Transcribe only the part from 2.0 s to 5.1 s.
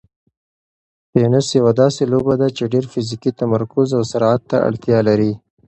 لوبه ده چې ډېر فزیکي تمرکز او سرعت ته اړتیا